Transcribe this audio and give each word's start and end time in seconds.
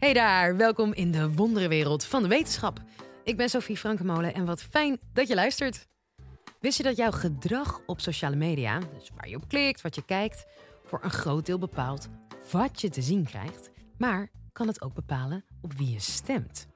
Hey 0.00 0.12
daar, 0.12 0.56
welkom 0.56 0.92
in 0.92 1.10
de 1.10 1.32
wonderenwereld 1.32 2.04
van 2.04 2.22
de 2.22 2.28
wetenschap. 2.28 2.82
Ik 3.24 3.36
ben 3.36 3.48
Sophie 3.48 3.76
Frankenmolen 3.76 4.34
en 4.34 4.44
wat 4.44 4.62
fijn 4.62 4.98
dat 5.12 5.28
je 5.28 5.34
luistert. 5.34 5.86
Wist 6.60 6.76
je 6.76 6.82
dat 6.82 6.96
jouw 6.96 7.10
gedrag 7.10 7.80
op 7.86 8.00
sociale 8.00 8.36
media, 8.36 8.78
dus 8.78 9.10
waar 9.16 9.28
je 9.28 9.36
op 9.36 9.48
klikt, 9.48 9.80
wat 9.80 9.94
je 9.94 10.04
kijkt, 10.04 10.46
voor 10.84 11.00
een 11.02 11.10
groot 11.10 11.46
deel 11.46 11.58
bepaalt 11.58 12.08
wat 12.50 12.80
je 12.80 12.88
te 12.88 13.02
zien 13.02 13.24
krijgt, 13.24 13.70
maar 13.98 14.28
kan 14.52 14.66
het 14.66 14.82
ook 14.82 14.94
bepalen 14.94 15.44
op 15.60 15.72
wie 15.72 15.92
je 15.92 16.00
stemt? 16.00 16.66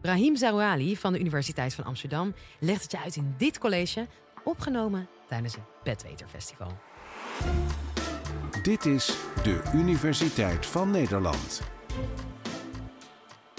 Brahim 0.00 0.36
Zarouali 0.36 0.96
van 0.96 1.12
de 1.12 1.20
Universiteit 1.20 1.74
van 1.74 1.84
Amsterdam 1.84 2.34
legt 2.60 2.82
het 2.82 2.90
je 2.90 3.00
uit 3.00 3.16
in 3.16 3.34
dit 3.38 3.58
college, 3.58 4.06
opgenomen 4.44 5.08
tijdens 5.28 5.54
het 5.54 5.64
Bedweter 5.84 6.28
Festival. 6.28 6.78
Dit 8.62 8.86
is 8.86 9.06
de 9.42 9.62
Universiteit 9.74 10.66
van 10.66 10.90
Nederland. 10.90 11.60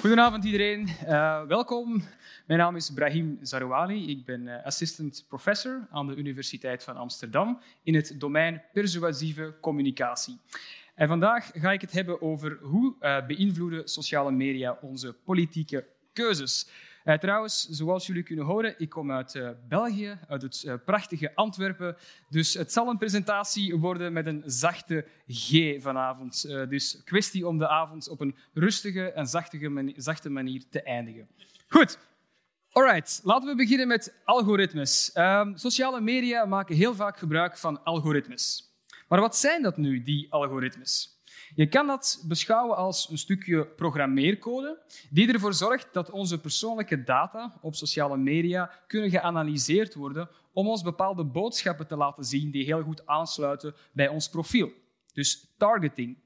Goedenavond 0.05 0.44
iedereen, 0.44 0.88
uh, 1.08 1.44
welkom. 1.44 2.04
Mijn 2.45 2.59
naam 2.59 2.76
is 2.76 2.91
Brahim 2.94 3.38
Zarouali. 3.41 4.09
Ik 4.09 4.26
ben 4.26 4.41
uh, 4.41 4.66
assistant 4.66 5.26
professor 5.28 5.88
aan 5.91 6.08
de 6.08 6.16
Universiteit 6.16 6.84
van 6.84 6.98
Amsterdam 6.98 7.59
in 7.84 7.95
het 7.95 8.16
domein 8.18 8.62
persuasieve 8.73 9.54
communicatie. 9.62 10.40
En 10.95 11.08
vandaag 11.08 11.52
ga 11.54 11.72
ik 11.72 11.81
het 11.81 11.91
hebben 11.91 12.22
over 12.22 12.58
hoe 12.62 12.95
uh, 13.02 13.26
beïnvloeden 13.26 13.88
sociale 13.88 14.31
media 14.31 14.78
onze 14.81 15.14
politieke 15.14 15.86
keuzes. 16.14 16.70
Uh, 17.05 17.16
trouwens, 17.16 17.68
zoals 17.70 18.08
jullie 18.08 18.23
kunnen 18.23 18.45
horen, 18.45 18.76
ik 18.77 18.90
kom 18.90 19.12
uit 19.12 19.36
uh, 19.36 19.50
België, 19.68 20.20
uit 20.27 20.41
het 20.41 20.64
uh, 20.66 20.73
prachtige 20.86 21.36
Antwerpen. 21.36 21.98
Dus 22.30 22.54
het 22.54 22.72
zal 22.72 22.90
een 22.90 22.98
presentatie 22.98 23.76
worden 23.76 24.14
met 24.14 24.26
een 24.26 24.44
zachte 24.45 25.05
G 25.28 25.76
vanavond. 25.81 26.41
dus 26.70 27.02
kwestie 27.04 27.48
om 27.48 27.58
de 27.58 27.68
avond 27.68 28.09
op 28.09 28.22
een 28.22 28.36
rustige 28.54 29.12
en 29.12 29.28
zachte, 29.28 29.94
zachte 29.95 30.30
manier 30.30 30.64
te 30.70 30.81
eindigen. 30.81 31.28
Goed, 31.67 31.97
Alright, 32.75 33.22
laten 33.23 33.50
we 33.50 33.56
beginnen 33.56 33.88
met 33.88 34.14
algoritmes. 34.23 35.12
Um, 35.14 35.58
sociale 35.58 36.02
media 36.02 36.45
maken 36.45 36.75
heel 36.75 36.95
vaak 36.95 37.17
gebruik 37.17 37.58
van 37.58 37.84
algoritmes. 37.84 38.73
Maar 39.08 39.19
wat 39.19 39.38
zijn 39.38 39.62
dat 39.62 39.78
nu, 39.78 40.03
die 40.03 40.31
algoritmes? 40.31 41.14
Je 41.56 41.67
kan 41.67 41.88
dat 41.88 42.23
beschouwen 42.28 42.78
als 42.78 43.09
een 43.09 43.17
stukje 43.17 43.66
programmeercode 43.66 44.81
die 45.09 45.34
ervoor 45.34 45.53
zorgt 45.53 45.94
dat 45.94 46.12
onze 46.12 46.39
persoonlijke 46.39 47.03
data 47.03 47.59
op 47.62 47.75
sociale 47.75 48.17
media 48.17 48.72
kunnen 48.88 49.09
geanalyseerd 49.09 49.94
worden 49.94 50.30
om 50.53 50.67
ons 50.67 50.81
bepaalde 50.81 51.23
boodschappen 51.23 51.88
te 51.88 51.95
laten 51.95 52.23
zien 52.23 52.52
die 52.52 52.66
heel 52.66 52.81
goed 52.81 53.06
aansluiten 53.06 53.75
bij 53.92 54.08
ons 54.08 54.30
profiel. 54.30 54.72
Dus 55.14 55.53
targeting. 55.58 56.17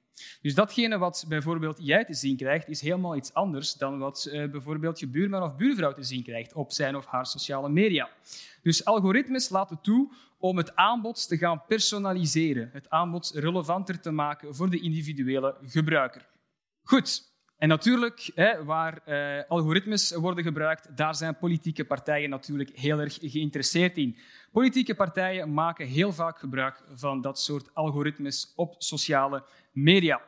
Dus 0.42 0.56
datgene 0.56 0.98
wat 0.98 1.26
bijvoorbeeld 1.28 1.78
jij 1.82 2.06
te 2.06 2.14
zien 2.14 2.38
krijgt, 2.38 2.68
is 2.68 2.82
helemaal 2.82 3.16
iets 3.16 3.34
anders 3.34 3.74
dan 3.74 4.00
wat 4.00 4.30
uh, 4.32 4.52
bijvoorbeeld 4.52 5.00
je 5.00 5.08
buurman 5.08 5.44
of 5.44 5.56
buurvrouw 5.56 5.94
te 5.94 6.04
zien 6.04 6.24
krijgt 6.24 6.54
op 6.54 6.72
zijn 6.72 6.96
of 6.96 7.06
haar 7.06 7.26
sociale 7.26 7.70
media. 7.70 8.10
Dus 8.62 8.86
algoritmes 8.86 9.50
laten 9.50 9.82
toe 9.82 10.12
om 10.38 10.58
het 10.58 10.76
aanbod 10.76 11.28
te 11.28 11.38
gaan 11.38 11.66
personaliseren, 11.68 12.70
het 12.74 12.90
aanbod 12.90 13.32
relevanter 13.34 14.00
te 14.00 14.12
maken 14.12 14.56
voor 14.56 14.70
de 14.70 14.80
individuele 14.80 15.58
gebruiker. 15.62 16.28
Goed, 16.84 17.24
en 17.60 17.68
natuurlijk, 17.68 18.32
hè, 18.36 18.64
waar 18.64 19.02
eh, 19.06 19.44
algoritmes 19.48 20.12
worden 20.12 20.44
gebruikt, 20.44 20.98
daar 20.98 21.16
zijn 21.16 21.38
politieke 21.38 21.86
partijen 21.86 22.30
natuurlijk 22.30 22.70
heel 22.70 23.00
erg 23.00 23.18
geïnteresseerd 23.22 23.98
in. 23.98 24.18
Politieke 24.52 24.96
partijen 24.96 25.54
maken 25.54 25.88
heel 25.88 26.14
vaak 26.14 26.40
gebruik 26.40 26.84
van 26.94 27.22
dat 27.22 27.40
soort 27.40 27.74
algoritmes 27.74 28.54
op 28.56 28.76
sociale 28.78 29.44
media. 29.72 30.22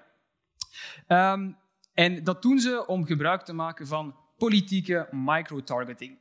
Um, 1.07 1.57
en 1.93 2.23
dat 2.23 2.41
doen 2.41 2.59
ze 2.59 2.87
om 2.87 3.05
gebruik 3.05 3.41
te 3.41 3.53
maken 3.53 3.87
van 3.87 4.15
politieke 4.37 5.07
microtargeting. 5.11 6.17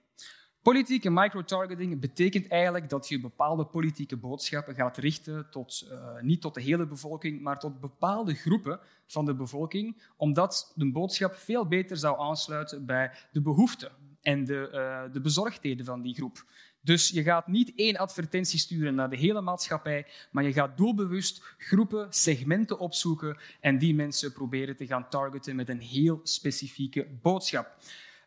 Politieke 0.63 1.11
microtargeting 1.11 2.01
betekent 2.01 2.49
eigenlijk 2.49 2.89
dat 2.89 3.09
je 3.09 3.21
bepaalde 3.21 3.65
politieke 3.65 4.17
boodschappen 4.17 4.75
gaat 4.75 4.97
richten 4.97 5.47
tot, 5.51 5.89
uh, 5.91 6.21
niet 6.21 6.41
tot 6.41 6.55
de 6.55 6.63
hele 6.63 6.87
bevolking, 6.87 7.41
maar 7.41 7.59
tot 7.59 7.81
bepaalde 7.81 8.35
groepen 8.35 8.81
van 9.07 9.25
de 9.25 9.35
bevolking, 9.35 10.03
omdat 10.17 10.73
de 10.75 10.91
boodschap 10.91 11.35
veel 11.35 11.67
beter 11.67 11.97
zou 11.97 12.21
aansluiten 12.21 12.87
bij 12.87 13.13
de 13.33 13.41
behoeften 13.41 13.93
en 14.23 14.45
de, 14.45 14.71
uh, 14.73 15.13
de 15.13 15.21
bezorgdheden 15.21 15.85
van 15.85 16.03
die 16.03 16.15
groep. 16.15 16.45
Dus 16.83 17.09
je 17.09 17.23
gaat 17.23 17.47
niet 17.47 17.73
één 17.77 17.97
advertentie 17.97 18.59
sturen 18.59 18.95
naar 18.95 19.11
de 19.11 19.17
hele 19.17 19.41
maatschappij, 19.41 20.07
maar 20.31 20.45
je 20.45 20.53
gaat 20.53 20.77
doelbewust 20.77 21.43
groepen, 21.59 22.07
segmenten 22.11 22.79
opzoeken 22.79 23.39
en 23.61 23.79
die 23.79 23.95
mensen 23.95 24.33
proberen 24.33 24.77
te 24.77 24.87
gaan 24.87 25.09
targeten 25.09 25.57
met 25.57 25.69
een 25.69 25.81
heel 25.81 26.21
specifieke 26.23 27.07
boodschap. 27.23 27.77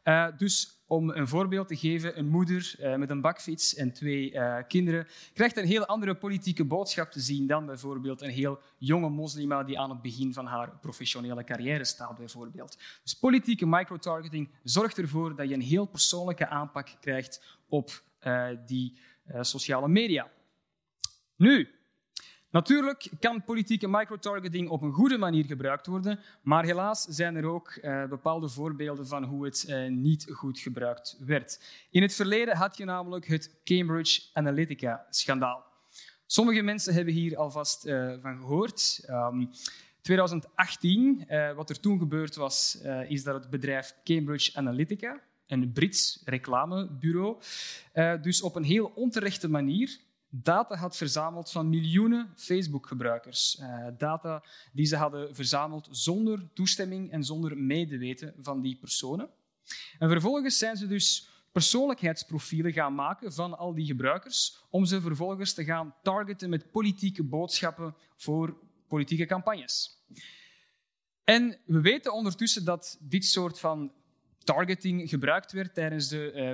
Uh, 0.03 0.27
dus 0.37 0.72
om 0.87 1.09
een 1.09 1.27
voorbeeld 1.27 1.67
te 1.67 1.75
geven, 1.75 2.17
een 2.17 2.27
moeder 2.27 2.75
uh, 2.79 2.95
met 2.95 3.09
een 3.09 3.21
bakfiets 3.21 3.75
en 3.75 3.93
twee 3.93 4.31
uh, 4.31 4.57
kinderen 4.67 5.07
krijgt 5.33 5.57
een 5.57 5.65
heel 5.65 5.85
andere 5.85 6.15
politieke 6.15 6.65
boodschap 6.65 7.11
te 7.11 7.19
zien 7.19 7.47
dan 7.47 7.65
bijvoorbeeld 7.65 8.21
een 8.21 8.29
heel 8.29 8.59
jonge 8.77 9.09
moslima 9.09 9.63
die 9.63 9.79
aan 9.79 9.89
het 9.89 10.01
begin 10.01 10.33
van 10.33 10.45
haar 10.45 10.77
professionele 10.81 11.43
carrière 11.43 11.85
staat. 11.85 12.17
Bijvoorbeeld. 12.17 12.77
Dus 13.03 13.13
politieke 13.13 13.65
microtargeting 13.65 14.49
zorgt 14.63 14.97
ervoor 14.97 15.35
dat 15.35 15.49
je 15.49 15.53
een 15.53 15.61
heel 15.61 15.85
persoonlijke 15.85 16.47
aanpak 16.47 16.95
krijgt 16.99 17.59
op 17.67 18.03
die 18.65 18.97
sociale 19.41 19.87
media. 19.87 20.31
Nu, 21.35 21.69
Natuurlijk 22.53 23.09
kan 23.19 23.43
politieke 23.43 23.87
microtargeting 23.87 24.69
op 24.69 24.81
een 24.81 24.91
goede 24.91 25.17
manier 25.17 25.45
gebruikt 25.45 25.87
worden, 25.87 26.19
maar 26.41 26.63
helaas 26.63 27.01
zijn 27.01 27.35
er 27.35 27.45
ook 27.45 27.79
uh, 27.81 28.05
bepaalde 28.05 28.49
voorbeelden 28.49 29.07
van 29.07 29.23
hoe 29.23 29.45
het 29.45 29.65
uh, 29.69 29.89
niet 29.89 30.27
goed 30.31 30.59
gebruikt 30.59 31.17
werd. 31.19 31.59
In 31.89 32.01
het 32.01 32.13
verleden 32.15 32.57
had 32.57 32.77
je 32.77 32.85
namelijk 32.85 33.27
het 33.27 33.55
Cambridge 33.63 34.21
Analytica-schandaal. 34.33 35.63
Sommige 36.25 36.61
mensen 36.61 36.93
hebben 36.93 37.13
hier 37.13 37.37
alvast 37.37 37.85
uh, 37.85 38.13
van 38.21 38.37
gehoord. 38.37 39.05
Um, 39.09 39.49
2018, 40.01 41.27
wat 41.55 41.69
er 41.69 41.79
toen 41.79 41.99
gebeurd 41.99 42.35
was, 42.35 42.81
is 43.07 43.23
dat 43.23 43.35
het 43.35 43.49
bedrijf 43.49 43.95
Cambridge 44.03 44.57
Analytica, 44.57 45.21
een 45.47 45.71
Brits 45.71 46.21
reclamebureau, 46.25 47.41
dus 48.21 48.41
op 48.41 48.55
een 48.55 48.63
heel 48.63 48.91
onterechte 48.95 49.49
manier 49.49 49.99
data 50.35 50.75
had 50.75 50.97
verzameld 50.97 51.51
van 51.51 51.69
miljoenen 51.69 52.33
Facebook-gebruikers. 52.35 53.59
Uh, 53.59 53.87
data 53.97 54.43
die 54.71 54.85
ze 54.85 54.95
hadden 54.95 55.35
verzameld 55.35 55.87
zonder 55.91 56.53
toestemming 56.53 57.11
en 57.11 57.23
zonder 57.23 57.57
medeweten 57.57 58.33
van 58.41 58.61
die 58.61 58.77
personen. 58.77 59.29
En 59.99 60.09
vervolgens 60.09 60.57
zijn 60.57 60.77
ze 60.77 60.87
dus 60.87 61.29
persoonlijkheidsprofielen 61.51 62.73
gaan 62.73 62.95
maken 62.95 63.33
van 63.33 63.57
al 63.57 63.73
die 63.73 63.85
gebruikers, 63.85 64.65
om 64.69 64.85
ze 64.85 65.01
vervolgens 65.01 65.53
te 65.53 65.63
gaan 65.63 65.95
targeten 66.01 66.49
met 66.49 66.71
politieke 66.71 67.23
boodschappen 67.23 67.95
voor 68.15 68.57
politieke 68.87 69.25
campagnes. 69.25 70.03
En 71.23 71.57
we 71.65 71.81
weten 71.81 72.13
ondertussen 72.13 72.65
dat 72.65 72.97
dit 73.01 73.25
soort 73.25 73.59
van 73.59 73.91
targeting 74.43 75.09
gebruikt 75.09 75.51
werd 75.51 75.73
tijdens 75.73 76.07
de 76.07 76.31
uh, 76.35 76.51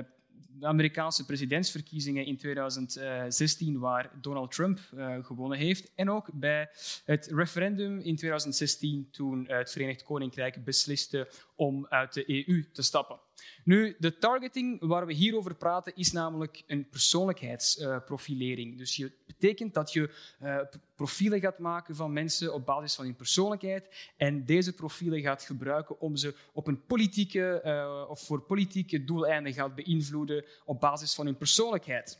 de 0.48 0.66
Amerikaanse 0.66 1.24
presidentsverkiezingen 1.24 2.24
in 2.26 2.36
2016, 2.36 3.78
waar 3.78 4.10
Donald 4.20 4.52
Trump 4.52 4.80
uh, 4.94 5.24
gewonnen 5.24 5.58
heeft. 5.58 5.92
En 5.94 6.10
ook 6.10 6.30
bij 6.32 6.68
het 7.04 7.26
referendum 7.26 7.98
in 7.98 8.16
2016, 8.16 9.08
toen 9.10 9.44
het 9.48 9.70
Verenigd 9.70 10.02
Koninkrijk 10.02 10.64
besliste 10.64 11.28
om 11.60 11.86
uit 11.88 12.12
de 12.12 12.46
EU 12.46 12.64
te 12.72 12.82
stappen. 12.82 13.18
Nu, 13.64 13.96
de 13.98 14.18
targeting 14.18 14.78
waar 14.80 15.06
we 15.06 15.12
hier 15.12 15.36
over 15.36 15.54
praten 15.54 15.94
is 15.94 16.12
namelijk 16.12 16.62
een 16.66 16.88
persoonlijkheidsprofilering. 16.88 18.78
dus 18.78 18.96
je 18.96 19.12
betekent 19.26 19.74
dat 19.74 19.92
je 19.92 20.14
uh, 20.42 20.58
profielen 20.94 21.40
gaat 21.40 21.58
maken 21.58 21.96
van 21.96 22.12
mensen 22.12 22.54
op 22.54 22.66
basis 22.66 22.94
van 22.94 23.04
hun 23.04 23.16
persoonlijkheid 23.16 24.12
en 24.16 24.44
deze 24.44 24.72
profielen 24.72 25.20
gaat 25.20 25.42
gebruiken 25.42 26.00
om 26.00 26.16
ze 26.16 26.34
op 26.52 26.66
een 26.66 26.84
politieke 26.86 27.62
uh, 27.64 28.10
of 28.10 28.20
voor 28.20 28.40
politieke 28.40 29.04
doeleinden 29.04 29.52
gaat 29.52 29.74
beïnvloeden 29.74 30.44
op 30.64 30.80
basis 30.80 31.14
van 31.14 31.26
hun 31.26 31.36
persoonlijkheid. 31.36 32.18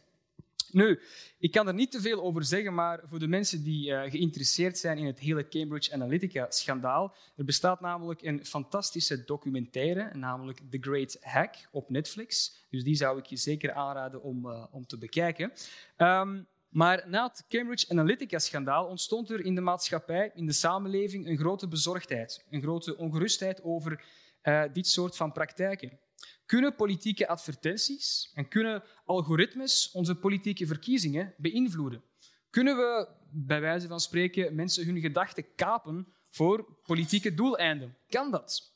Nu, 0.73 1.01
ik 1.39 1.51
kan 1.51 1.69
er 1.69 1.75
niet 1.75 1.91
te 1.91 2.01
veel 2.01 2.23
over 2.23 2.45
zeggen, 2.45 2.75
maar 2.75 3.01
voor 3.05 3.19
de 3.19 3.29
mensen 3.29 3.63
die 3.63 3.91
uh, 3.91 4.03
geïnteresseerd 4.03 4.79
zijn 4.79 4.99
in 4.99 5.07
het 5.07 5.19
hele 5.19 5.49
Cambridge 5.49 5.93
Analytica-schandaal, 5.93 7.15
er 7.37 7.45
bestaat 7.45 7.81
namelijk 7.81 8.23
een 8.23 8.45
fantastische 8.45 9.25
documentaire, 9.25 10.11
namelijk 10.15 10.61
The 10.71 10.79
Great 10.81 11.17
Hack 11.21 11.55
op 11.71 11.91
Netflix. 11.91 12.59
Dus 12.71 12.85
die 12.85 12.95
zou 12.95 13.19
ik 13.19 13.27
je 13.27 13.37
zeker 13.37 13.73
aanraden 13.73 14.23
om, 14.23 14.47
uh, 14.47 14.65
om 14.71 14.87
te 14.87 14.99
bekijken. 14.99 15.53
Um, 15.97 16.47
maar 16.69 17.09
na 17.09 17.27
het 17.27 17.45
Cambridge 17.49 17.89
Analytica-schandaal 17.89 18.87
ontstond 18.87 19.31
er 19.31 19.45
in 19.45 19.55
de 19.55 19.61
maatschappij, 19.61 20.31
in 20.35 20.47
de 20.47 20.53
samenleving, 20.53 21.27
een 21.27 21.39
grote 21.39 21.69
bezorgdheid, 21.69 22.45
een 22.51 22.63
grote 22.63 22.97
ongerustheid 22.97 23.63
over 23.63 24.05
uh, 24.43 24.63
dit 24.73 24.87
soort 24.87 25.17
van 25.17 25.33
praktijken. 25.33 25.99
Kunnen 26.47 26.75
politieke 26.75 27.29
advertenties 27.29 28.31
en 28.35 28.49
kunnen 28.49 28.83
algoritmes 29.05 29.91
onze 29.93 30.15
politieke 30.15 30.67
verkiezingen 30.67 31.35
beïnvloeden? 31.39 32.03
Kunnen 32.51 32.77
we, 32.77 33.09
bij 33.31 33.61
wijze 33.61 33.89
van 33.89 34.01
spreken, 34.01 34.55
mensen 34.55 34.87
hun 34.87 35.01
gedachten 35.01 35.55
kapen 35.55 36.15
voor 36.31 36.79
politieke 36.83 37.35
doeleinden? 37.35 37.97
Kan 38.09 38.31
dat? 38.31 38.75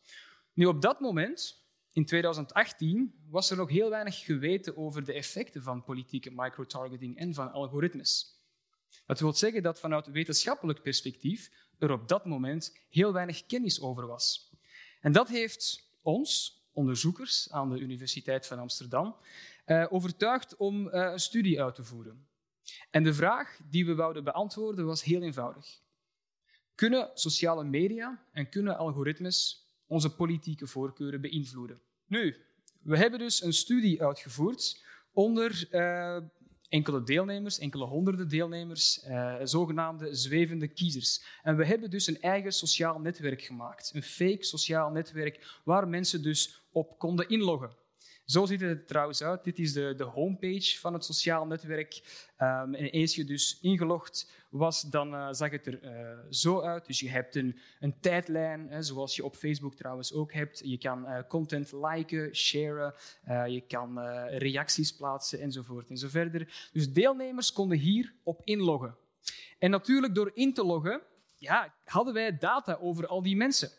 Nu, 0.53 0.67
op 0.67 0.83
dat 0.83 1.01
moment, 1.01 1.65
in 1.93 2.05
2018, 2.05 3.15
was 3.31 3.51
er 3.51 3.57
nog 3.57 3.71
heel 3.71 3.91
weinig 3.91 4.25
geweten 4.25 4.77
over 4.77 5.05
de 5.05 5.13
effecten 5.13 5.63
van 5.63 5.85
politieke 5.85 6.31
microtargeting 6.35 7.17
en 7.17 7.35
van 7.35 7.53
algoritmes. 7.53 8.43
Dat 9.07 9.21
wil 9.21 9.33
zeggen 9.33 9.63
dat 9.63 9.81
vanuit 9.81 10.07
wetenschappelijk 10.07 10.83
perspectief 10.83 11.51
er 11.79 11.93
op 11.93 12.09
dat 12.09 12.25
moment 12.25 12.79
heel 12.89 13.13
weinig 13.13 13.47
kennis 13.47 13.81
over 13.81 14.07
was. 14.07 14.53
En 15.01 15.13
dat 15.13 15.29
heeft 15.29 15.91
ons, 16.03 16.63
onderzoekers 16.75 17.51
aan 17.51 17.71
de 17.71 17.79
Universiteit 17.79 18.47
van 18.47 18.59
Amsterdam, 18.59 19.17
uh, 19.67 19.87
overtuigd 19.91 20.57
om 20.57 20.87
uh, 20.87 20.93
een 20.93 21.21
studie 21.21 21.63
uit 21.63 21.75
te 21.75 21.85
voeren. 21.85 22.27
En 22.91 23.03
de 23.03 23.15
vraag 23.15 23.59
die 23.71 23.87
we 23.87 23.95
wouden 23.95 24.25
beantwoorden 24.25 24.87
was 24.87 25.03
heel 25.03 25.23
eenvoudig. 25.23 25.83
Kunnen 26.75 27.11
sociale 27.15 27.65
media 27.65 28.25
en 28.33 28.49
kunnen 28.49 28.77
algoritmes 28.77 29.69
onze 29.87 30.15
politieke 30.15 30.67
voorkeuren 30.67 31.21
beïnvloeden? 31.21 31.81
Nu, 32.07 32.37
we 32.83 32.97
hebben 32.97 33.19
dus 33.19 33.43
een 33.43 33.53
studie 33.53 34.03
uitgevoerd 34.03 34.85
onder 35.13 35.69
uh, 35.71 36.17
enkele 36.75 37.03
deelnemers, 37.03 37.59
enkele 37.59 37.85
honderden 37.85 38.29
deelnemers, 38.29 39.05
uh, 39.09 39.35
zogenaamde 39.43 40.15
zwevende 40.15 40.69
kiezers. 40.69 41.25
En 41.43 41.57
we 41.57 41.67
hebben 41.67 41.91
dus 41.91 42.07
een 42.07 42.21
eigen 42.21 42.53
sociaal 42.53 43.01
netwerk 43.01 43.43
gemaakt, 43.43 43.91
een 43.95 44.03
fake 44.03 44.45
sociaal 44.45 44.91
netwerk 44.91 45.61
waar 45.65 45.89
mensen 45.89 46.23
dus 46.23 46.63
op 46.73 46.99
konden 46.99 47.29
inloggen. 47.29 47.84
Zo 48.25 48.47
ziet 48.47 48.61
het 48.61 48.71
er 48.71 48.87
trouwens 48.87 49.23
uit. 49.23 49.45
Dit 49.45 49.59
is 49.59 49.73
de, 49.73 49.95
de 49.97 50.05
homepage 50.05 50.79
van 50.81 50.93
het 50.93 51.05
sociaal 51.05 51.47
netwerk. 51.47 52.03
Um, 52.39 52.75
en 52.75 52.85
eens 52.85 53.15
je 53.15 53.25
dus 53.25 53.59
ingelogd 53.61 54.31
was, 54.51 54.83
dan 54.83 55.15
uh, 55.15 55.29
zag 55.31 55.51
het 55.51 55.67
er 55.67 55.83
uh, 55.83 56.19
zo 56.31 56.61
uit. 56.61 56.87
Dus 56.87 57.01
je 57.01 57.11
hebt 57.11 57.35
een, 57.35 57.59
een 57.81 58.01
tijdlijn, 58.01 58.69
hè, 58.69 58.83
zoals 58.83 59.17
je 59.17 59.25
op 59.25 59.37
Facebook 59.37 59.75
trouwens 59.75 60.13
ook 60.13 60.33
hebt. 60.33 60.61
Je 60.65 60.79
kan 60.79 61.05
uh, 61.09 61.19
content 61.29 61.73
liken, 61.73 62.37
sharen, 62.37 62.95
je 63.47 63.65
kan 63.69 63.99
reacties 64.29 64.93
plaatsen 64.97 65.41
enzovoort 65.41 65.91
enzoverder. 65.91 66.69
Dus 66.73 66.93
deelnemers 66.93 67.53
konden 67.53 67.79
hier 67.79 68.15
op 68.23 68.41
inloggen. 68.45 68.97
En 69.59 69.71
natuurlijk 69.71 70.15
door 70.15 70.31
in 70.35 70.55
te 70.55 70.65
loggen, 70.65 71.03
ja, 71.37 71.75
hadden 71.85 72.15
wij 72.15 72.39
data 72.39 72.75
over 72.75 73.07
al 73.07 73.23
die 73.23 73.37
mensen. 73.37 73.71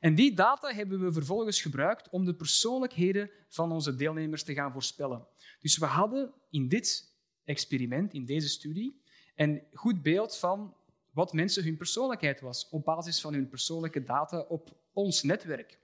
En 0.00 0.14
die 0.14 0.34
data 0.34 0.72
hebben 0.72 1.00
we 1.00 1.12
vervolgens 1.12 1.62
gebruikt 1.62 2.08
om 2.08 2.24
de 2.24 2.34
persoonlijkheden 2.34 3.30
van 3.48 3.72
onze 3.72 3.94
deelnemers 3.94 4.42
te 4.42 4.54
gaan 4.54 4.72
voorspellen. 4.72 5.26
Dus 5.60 5.78
we 5.78 5.86
hadden 5.86 6.34
in 6.50 6.68
dit 6.68 7.14
experiment, 7.44 8.12
in 8.12 8.24
deze 8.24 8.48
studie, 8.48 9.02
een 9.36 9.62
goed 9.72 10.02
beeld 10.02 10.36
van 10.36 10.74
wat 11.10 11.32
mensen 11.32 11.64
hun 11.64 11.76
persoonlijkheid 11.76 12.40
was 12.40 12.68
op 12.68 12.84
basis 12.84 13.20
van 13.20 13.34
hun 13.34 13.48
persoonlijke 13.48 14.02
data 14.02 14.40
op 14.40 14.76
ons 14.92 15.22
netwerk. 15.22 15.78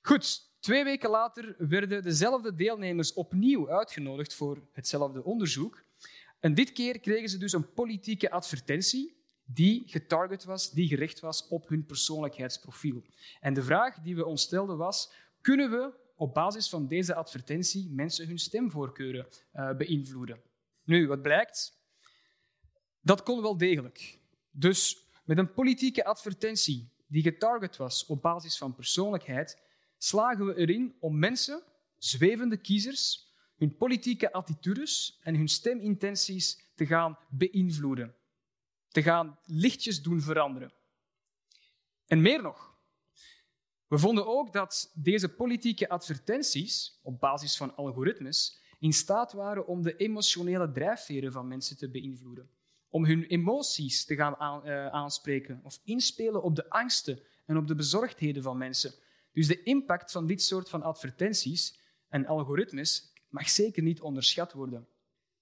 Goed, 0.00 0.50
twee 0.60 0.84
weken 0.84 1.10
later 1.10 1.54
werden 1.58 2.02
dezelfde 2.02 2.54
deelnemers 2.54 3.12
opnieuw 3.12 3.70
uitgenodigd 3.70 4.34
voor 4.34 4.68
hetzelfde 4.72 5.24
onderzoek. 5.24 5.84
En 6.40 6.54
dit 6.54 6.72
keer 6.72 7.00
kregen 7.00 7.28
ze 7.28 7.38
dus 7.38 7.52
een 7.52 7.72
politieke 7.72 8.30
advertentie 8.30 9.21
die 9.54 9.82
getarget 9.86 10.44
was, 10.44 10.70
die 10.70 10.88
gericht 10.88 11.20
was 11.20 11.48
op 11.48 11.68
hun 11.68 11.86
persoonlijkheidsprofiel. 11.86 13.02
En 13.40 13.54
de 13.54 13.62
vraag 13.62 14.00
die 14.00 14.16
we 14.16 14.24
ons 14.24 14.42
stelden 14.42 14.76
was, 14.76 15.12
kunnen 15.40 15.70
we 15.70 15.92
op 16.16 16.34
basis 16.34 16.68
van 16.68 16.88
deze 16.88 17.14
advertentie 17.14 17.90
mensen 17.90 18.26
hun 18.26 18.38
stemvoorkeuren 18.38 19.26
uh, 19.54 19.76
beïnvloeden? 19.76 20.42
Nu, 20.84 21.06
wat 21.06 21.22
blijkt? 21.22 21.80
Dat 23.00 23.22
kon 23.22 23.42
wel 23.42 23.56
degelijk. 23.56 24.18
Dus 24.50 25.06
met 25.24 25.38
een 25.38 25.52
politieke 25.52 26.04
advertentie 26.04 26.90
die 27.06 27.22
getarget 27.22 27.76
was 27.76 28.06
op 28.06 28.22
basis 28.22 28.58
van 28.58 28.74
persoonlijkheid, 28.74 29.62
slagen 29.98 30.46
we 30.46 30.54
erin 30.54 30.96
om 31.00 31.18
mensen, 31.18 31.62
zwevende 31.98 32.56
kiezers, 32.56 33.30
hun 33.56 33.76
politieke 33.76 34.32
attitudes 34.32 35.18
en 35.22 35.34
hun 35.34 35.48
stemintenties 35.48 36.70
te 36.74 36.86
gaan 36.86 37.18
beïnvloeden 37.30 38.14
te 38.92 39.02
gaan 39.02 39.38
lichtjes 39.44 40.02
doen 40.02 40.20
veranderen. 40.20 40.72
En 42.06 42.20
meer 42.20 42.42
nog. 42.42 42.72
We 43.86 43.98
vonden 43.98 44.26
ook 44.26 44.52
dat 44.52 44.90
deze 44.94 45.28
politieke 45.28 45.88
advertenties, 45.88 46.98
op 47.02 47.20
basis 47.20 47.56
van 47.56 47.76
algoritmes, 47.76 48.60
in 48.78 48.92
staat 48.92 49.32
waren 49.32 49.66
om 49.66 49.82
de 49.82 49.96
emotionele 49.96 50.72
drijfveren 50.72 51.32
van 51.32 51.48
mensen 51.48 51.76
te 51.76 51.90
beïnvloeden. 51.90 52.50
Om 52.88 53.04
hun 53.04 53.24
emoties 53.24 54.04
te 54.04 54.14
gaan 54.14 54.64
eh, 54.64 54.86
aanspreken 54.86 55.60
of 55.62 55.80
inspelen 55.84 56.42
op 56.42 56.56
de 56.56 56.70
angsten 56.70 57.20
en 57.46 57.56
op 57.56 57.66
de 57.66 57.74
bezorgdheden 57.74 58.42
van 58.42 58.58
mensen. 58.58 58.94
Dus 59.32 59.46
de 59.46 59.62
impact 59.62 60.12
van 60.12 60.26
dit 60.26 60.42
soort 60.42 60.68
van 60.68 60.82
advertenties 60.82 61.78
en 62.08 62.26
algoritmes 62.26 63.12
mag 63.28 63.48
zeker 63.48 63.82
niet 63.82 64.00
onderschat 64.00 64.52
worden. 64.52 64.88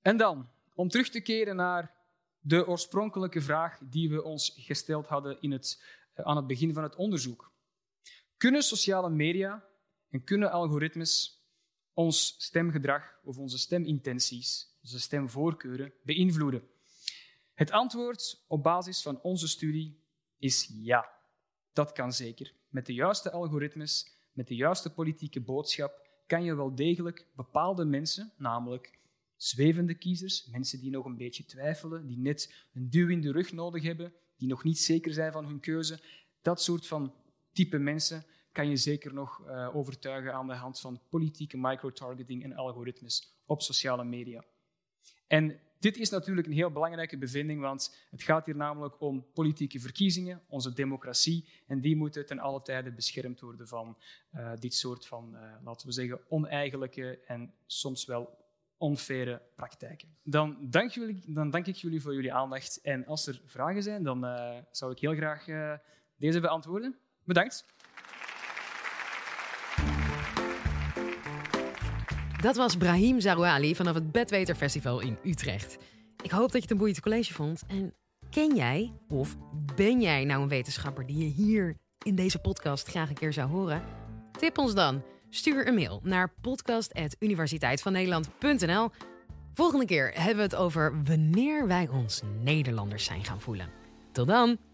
En 0.01 0.17
dan, 0.17 0.49
om 0.75 0.89
terug 0.89 1.09
te 1.09 1.21
keren 1.21 1.57
naar 1.57 2.00
de 2.41 2.67
oorspronkelijke 2.67 3.41
vraag 3.41 3.79
die 3.83 4.11
we 4.11 4.23
ons 4.23 4.53
gesteld 4.57 5.07
hadden 5.07 5.41
in 5.41 5.51
het, 5.51 5.85
eh, 6.15 6.25
aan 6.25 6.37
het 6.37 6.47
begin 6.47 6.75
van 6.75 6.83
het 6.83 6.97
onderzoek. 6.97 7.53
Kunnen 8.37 8.63
sociale 8.63 9.11
media 9.11 9.65
en 10.09 10.25
kunnen 10.25 10.51
algoritmes 10.51 11.43
ons 11.93 12.35
stemgedrag 12.39 13.21
of 13.25 13.39
onze 13.39 13.59
stemintenties, 13.59 14.77
onze 14.83 15.01
stemvoorkeuren 15.01 15.93
beïnvloeden? 16.03 16.69
Het 17.55 17.71
antwoord 17.71 18.45
op 18.47 18.63
basis 18.63 19.03
van 19.03 19.21
onze 19.23 19.49
studie 19.49 20.05
is 20.39 20.71
ja. 20.73 21.19
Dat 21.73 21.93
kan 21.93 22.13
zeker. 22.13 22.55
Met 22.69 22.87
de 22.87 22.95
juiste 22.95 23.31
algoritmes, 23.31 24.19
met 24.33 24.49
de 24.49 24.55
juiste 24.55 24.93
politieke 24.93 25.41
boodschap, 25.41 26.09
kan 26.27 26.45
je 26.45 26.55
wel 26.55 26.75
degelijk 26.75 27.27
bepaalde 27.35 27.85
mensen, 27.85 28.33
namelijk 28.37 28.99
zwevende 29.43 29.95
kiezers, 29.95 30.47
mensen 30.47 30.81
die 30.81 30.91
nog 30.91 31.05
een 31.05 31.17
beetje 31.17 31.45
twijfelen, 31.45 32.07
die 32.07 32.19
net 32.19 32.67
een 32.73 32.91
duw 32.91 33.09
in 33.09 33.21
de 33.21 33.33
rug 33.33 33.53
nodig 33.53 33.83
hebben, 33.83 34.13
die 34.37 34.49
nog 34.49 34.65
niet 34.65 34.79
zeker 34.79 35.13
zijn 35.13 35.33
van 35.33 35.47
hun 35.47 35.61
keuze. 35.61 36.01
Dat 36.43 36.63
soort 36.63 36.87
van 36.87 37.15
type 37.53 37.79
mensen 37.79 38.25
kan 38.53 38.69
je 38.69 38.77
zeker 38.77 39.15
nog 39.15 39.47
uh, 39.47 39.77
overtuigen 39.77 40.35
aan 40.35 40.47
de 40.47 40.55
hand 40.55 40.81
van 40.81 41.01
politieke 41.09 41.57
microtargeting 41.59 42.45
en 42.45 42.53
algoritmes 42.53 43.43
op 43.47 43.63
sociale 43.63 44.05
media. 44.05 44.45
En 45.27 45.61
dit 45.79 45.97
is 45.97 46.11
natuurlijk 46.11 46.47
een 46.47 46.53
heel 46.53 46.71
belangrijke 46.71 47.19
bevinding, 47.19 47.61
want 47.61 47.97
het 48.11 48.23
gaat 48.23 48.47
hier 48.47 48.57
namelijk 48.57 49.01
om 49.01 49.27
politieke 49.33 49.81
verkiezingen, 49.81 50.43
onze 50.49 50.73
democratie, 50.73 51.49
en 51.67 51.81
die 51.81 51.97
moeten 51.97 52.27
ten 52.27 52.39
alle 52.39 52.63
tijde 52.63 52.93
beschermd 52.93 53.41
worden 53.41 53.69
van 53.69 53.99
uh, 54.35 54.53
dit 54.59 54.75
soort 54.75 55.07
van, 55.07 55.35
uh, 55.35 55.55
laten 55.65 55.87
we 55.87 55.93
zeggen, 55.93 56.21
oneigenlijke 56.29 57.19
en 57.27 57.55
soms 57.67 58.05
wel 58.05 58.40
onfaire 58.81 59.43
praktijken. 59.55 60.09
Dan 60.23 60.57
dank, 60.61 60.91
jullie, 60.91 61.23
dan 61.27 61.51
dank 61.51 61.67
ik 61.67 61.75
jullie 61.75 62.03
voor 62.03 62.15
jullie 62.15 62.33
aandacht. 62.33 62.81
En 62.81 63.07
als 63.07 63.27
er 63.27 63.41
vragen 63.45 63.83
zijn, 63.83 64.03
dan 64.03 64.25
uh, 64.25 64.57
zou 64.71 64.93
ik 64.93 64.99
heel 64.99 65.15
graag 65.15 65.47
uh, 65.49 65.73
deze 66.17 66.41
beantwoorden. 66.41 66.97
Bedankt. 67.25 67.67
Dat 72.41 72.57
was 72.57 72.77
Brahim 72.77 73.21
Zarouali 73.21 73.75
vanaf 73.75 73.95
het 73.95 74.13
Bedweter 74.13 74.55
Festival 74.55 75.01
in 75.01 75.19
Utrecht. 75.25 75.79
Ik 76.23 76.31
hoop 76.31 76.53
dat 76.53 76.53
je 76.53 76.61
het 76.61 76.71
een 76.71 76.77
boeiend 76.77 77.01
college 77.01 77.33
vond. 77.33 77.63
En 77.67 77.95
ken 78.31 78.57
jij 78.57 78.93
of 79.09 79.37
ben 79.75 80.01
jij 80.01 80.25
nou 80.25 80.43
een 80.43 80.49
wetenschapper 80.49 81.07
die 81.07 81.19
je 81.19 81.45
hier 81.45 81.77
in 82.05 82.15
deze 82.15 82.39
podcast 82.39 82.89
graag 82.89 83.09
een 83.09 83.15
keer 83.15 83.33
zou 83.33 83.51
horen? 83.51 83.83
Tip 84.39 84.59
ons 84.59 84.75
dan. 84.75 85.03
Stuur 85.31 85.69
een 85.69 85.75
mail 85.75 86.01
naar 86.03 86.33
podcast.universiteitvannederland.nl. 86.41 88.91
Volgende 89.55 89.87
keer 89.87 90.13
hebben 90.15 90.37
we 90.37 90.43
het 90.43 90.55
over 90.55 91.03
wanneer 91.05 91.67
wij 91.67 91.89
ons 91.89 92.23
Nederlanders 92.43 93.05
zijn 93.05 93.25
gaan 93.25 93.41
voelen. 93.41 93.69
Tot 94.13 94.27
dan! 94.27 94.70